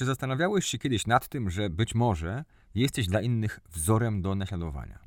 [0.00, 4.98] Czy zastanawiałeś się kiedyś nad tym, że być może jesteś dla innych wzorem do naśladowania?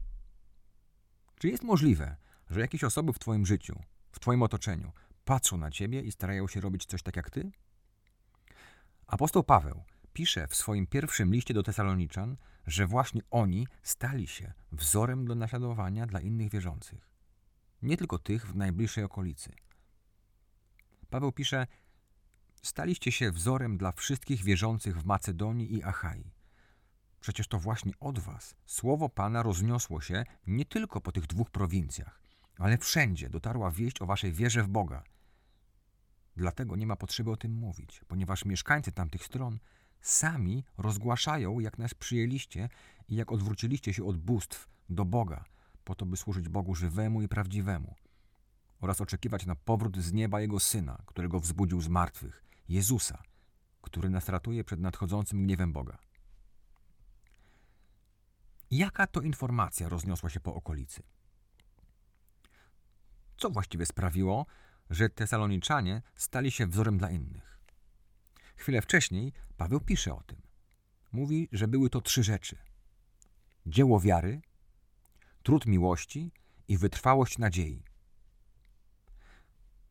[1.39, 2.15] Czy jest możliwe,
[2.49, 3.79] że jakieś osoby w Twoim życiu,
[4.11, 4.91] w Twoim otoczeniu
[5.25, 7.51] patrzą na Ciebie i starają się robić coś tak jak Ty?
[9.07, 9.83] Apostoł Paweł
[10.13, 12.37] pisze w swoim pierwszym liście do Tesaloniczan,
[12.67, 17.09] że właśnie oni stali się wzorem do naśladowania dla innych wierzących.
[17.81, 19.51] Nie tylko tych w najbliższej okolicy.
[21.09, 21.67] Paweł pisze:
[22.63, 26.31] Staliście się wzorem dla wszystkich wierzących w Macedonii i Achai.
[27.19, 32.21] Przecież to właśnie od was słowo Pana rozniosło się nie tylko po tych dwóch prowincjach,
[32.57, 35.03] ale wszędzie dotarła wieść o waszej wierze w Boga.
[36.35, 39.59] Dlatego nie ma potrzeby o tym mówić, ponieważ mieszkańcy tamtych stron
[40.01, 42.69] sami rozgłaszają, jak nas przyjęliście
[43.09, 45.45] i jak odwróciliście się od bóstw do Boga,
[45.83, 47.95] po to, by służyć Bogu żywemu i prawdziwemu
[48.79, 53.23] oraz oczekiwać na powrót z nieba Jego Syna, którego wzbudził z martwych, Jezusa,
[53.81, 55.97] który nas ratuje przed nadchodzącym gniewem Boga.
[58.71, 61.03] Jaka to informacja rozniosła się po okolicy?
[63.37, 64.45] Co właściwie sprawiło,
[64.89, 67.59] że Tesaloniczanie stali się wzorem dla innych?
[68.55, 70.41] Chwilę wcześniej Paweł pisze o tym.
[71.11, 72.57] Mówi, że były to trzy rzeczy:
[73.65, 74.41] dzieło wiary,
[75.43, 76.31] trud miłości
[76.67, 77.83] i wytrwałość nadziei.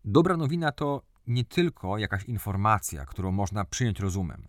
[0.05, 4.49] Dobra nowina to nie tylko jakaś informacja, którą można przyjąć rozumem.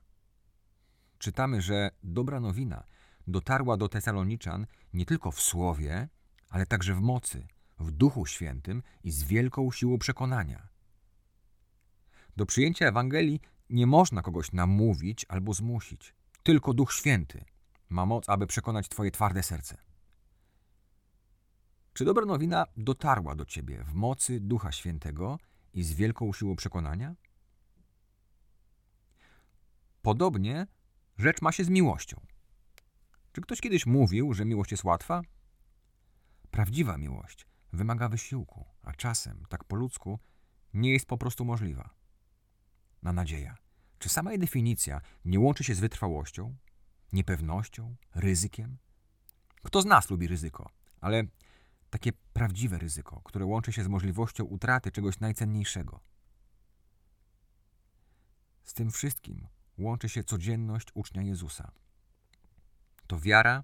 [1.18, 2.84] Czytamy, że dobra nowina
[3.28, 6.08] dotarła do Tesaloniczan nie tylko w słowie,
[6.50, 7.48] ale także w mocy,
[7.80, 10.68] w Duchu Świętym i z wielką siłą przekonania.
[12.38, 16.16] Do przyjęcia Ewangelii nie można kogoś namówić albo zmusić.
[16.44, 17.46] Tylko Duch Święty
[17.90, 19.78] ma moc, aby przekonać Twoje twarde serce.
[21.94, 25.40] Czy dobra nowina dotarła do Ciebie w mocy Ducha Świętego
[25.74, 27.16] i z wielką siłą przekonania?
[30.02, 30.68] Podobnie
[31.18, 32.22] rzecz ma się z miłością.
[33.32, 35.22] Czy ktoś kiedyś mówił, że miłość jest łatwa?
[36.52, 40.20] Prawdziwa miłość wymaga wysiłku, a czasem, tak po ludzku,
[40.74, 41.90] nie jest po prostu możliwa.
[43.02, 43.56] Na nadzieja.
[44.00, 46.56] Czy sama jej definicja nie łączy się z wytrwałością,
[47.14, 48.78] niepewnością, ryzykiem?
[49.64, 50.70] Kto z nas lubi ryzyko?
[51.02, 51.24] Ale
[51.94, 56.00] takie prawdziwe ryzyko, które łączy się z możliwością utraty czegoś najcenniejszego.
[58.64, 61.72] Z tym wszystkim łączy się codzienność ucznia Jezusa.
[63.08, 63.64] To wiara,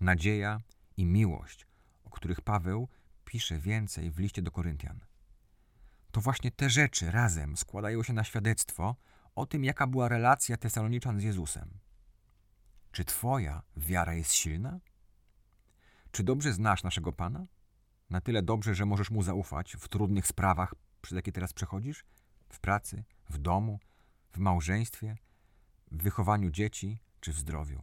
[0.00, 0.60] nadzieja
[0.96, 1.66] i miłość,
[2.04, 2.88] o których Paweł
[3.24, 5.00] pisze więcej w liście do Koryntian.
[6.12, 8.96] To właśnie te rzeczy razem składają się na świadectwo
[9.34, 11.78] o tym, jaka była relacja Tesaloniczan z Jezusem.
[12.92, 14.80] Czy Twoja wiara jest silna?
[16.10, 17.46] Czy dobrze znasz naszego Pana?
[18.10, 22.04] Na tyle dobrze, że możesz Mu zaufać w trudnych sprawach, przez jakie teraz przechodzisz?
[22.48, 23.78] W pracy, w domu,
[24.32, 25.16] w małżeństwie,
[25.90, 27.82] w wychowaniu dzieci czy w zdrowiu?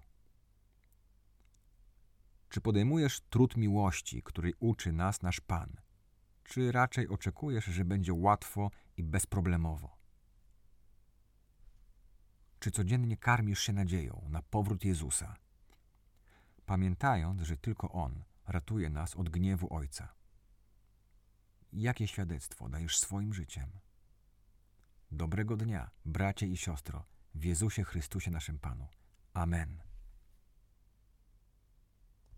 [2.49, 5.75] Czy podejmujesz trud miłości, który uczy nas nasz Pan?
[6.43, 9.97] Czy raczej oczekujesz, że będzie łatwo i bezproblemowo?
[12.59, 15.35] Czy codziennie karmisz się nadzieją na powrót Jezusa,
[16.65, 20.13] pamiętając, że tylko On ratuje nas od gniewu Ojca?
[21.73, 23.69] Jakie świadectwo dajesz swoim życiem?
[25.11, 28.87] Dobrego dnia, bracie i siostro, w Jezusie Chrystusie naszym Panu.
[29.33, 29.90] Amen.